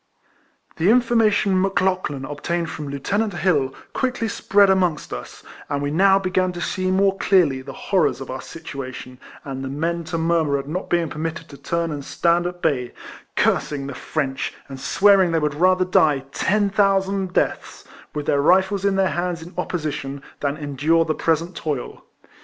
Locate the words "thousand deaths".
16.71-17.83